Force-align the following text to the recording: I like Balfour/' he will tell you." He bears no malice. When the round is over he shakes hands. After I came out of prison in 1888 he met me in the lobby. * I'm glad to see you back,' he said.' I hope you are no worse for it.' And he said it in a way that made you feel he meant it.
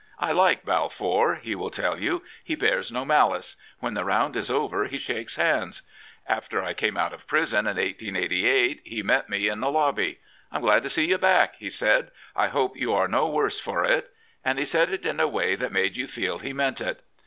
I 0.17 0.31
like 0.31 0.65
Balfour/' 0.65 1.39
he 1.41 1.53
will 1.53 1.69
tell 1.69 2.01
you." 2.01 2.23
He 2.43 2.55
bears 2.55 2.91
no 2.91 3.05
malice. 3.05 3.55
When 3.81 3.93
the 3.93 4.03
round 4.03 4.35
is 4.35 4.49
over 4.49 4.85
he 4.85 4.97
shakes 4.97 5.35
hands. 5.35 5.83
After 6.27 6.63
I 6.63 6.73
came 6.73 6.97
out 6.97 7.13
of 7.13 7.27
prison 7.27 7.67
in 7.67 7.75
1888 7.77 8.81
he 8.83 9.03
met 9.03 9.29
me 9.29 9.47
in 9.47 9.59
the 9.59 9.69
lobby. 9.69 10.17
* 10.37 10.51
I'm 10.51 10.61
glad 10.61 10.81
to 10.81 10.89
see 10.89 11.05
you 11.05 11.19
back,' 11.19 11.53
he 11.57 11.69
said.' 11.69 12.09
I 12.35 12.47
hope 12.47 12.75
you 12.79 12.93
are 12.95 13.07
no 13.07 13.29
worse 13.29 13.59
for 13.59 13.85
it.' 13.85 14.11
And 14.43 14.57
he 14.57 14.65
said 14.65 14.91
it 14.91 15.05
in 15.05 15.19
a 15.19 15.27
way 15.27 15.53
that 15.55 15.71
made 15.71 15.95
you 15.95 16.07
feel 16.07 16.39
he 16.39 16.51
meant 16.51 16.81
it. 16.81 17.03